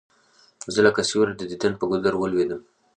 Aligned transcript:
زه 0.73 0.79
لکه 0.85 1.01
سیوری 1.09 1.33
د 1.37 1.41
دیدن 1.51 1.73
پر 1.79 1.85
گودر 1.91 2.13
ولوېدلم 2.17 2.61